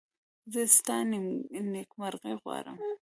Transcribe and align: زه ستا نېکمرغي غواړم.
زه 0.51 0.61
ستا 0.75 0.97
نېکمرغي 1.71 2.33
غواړم. 2.41 2.77